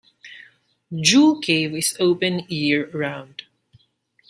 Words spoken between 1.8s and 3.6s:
open year round.